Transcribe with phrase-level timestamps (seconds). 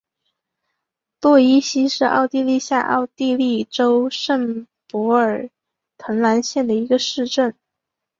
[1.21, 5.51] 洛伊希是奥地利下奥地利州圣帕尔
[5.95, 7.53] 滕兰县的一个市镇。